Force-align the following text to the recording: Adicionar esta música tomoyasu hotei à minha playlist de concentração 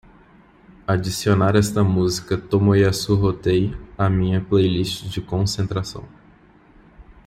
Adicionar 0.87 1.55
esta 1.55 1.83
música 1.83 2.35
tomoyasu 2.35 3.13
hotei 3.21 3.69
à 3.95 4.09
minha 4.09 4.41
playlist 4.43 5.07
de 5.13 5.21
concentração 5.21 6.03